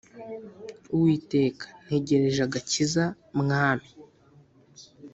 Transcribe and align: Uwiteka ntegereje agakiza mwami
Uwiteka 0.95 1.65
ntegereje 1.83 2.41
agakiza 2.47 3.03
mwami 3.39 3.89